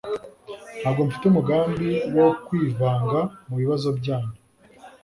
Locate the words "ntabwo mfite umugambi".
0.81-1.89